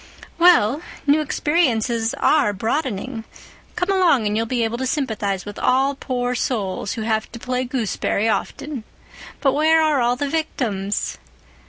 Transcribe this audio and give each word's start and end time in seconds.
"Well, 0.39 0.81
new 1.05 1.21
experiences 1.21 2.15
are 2.15 2.53
broadening. 2.53 3.23
Come 3.75 3.91
along, 3.91 4.25
and 4.25 4.35
you'll 4.35 4.47
be 4.47 4.63
able 4.63 4.79
to 4.79 4.87
sympathize 4.87 5.45
with 5.45 5.59
all 5.59 5.93
poor 5.93 6.33
souls 6.33 6.93
who 6.93 7.03
have 7.03 7.31
to 7.33 7.37
play 7.37 7.65
gooseberry 7.65 8.27
often. 8.27 8.83
But 9.41 9.53
where 9.53 9.79
are 9.79 10.01
all 10.01 10.15
the 10.15 10.27
victims?" 10.27 11.19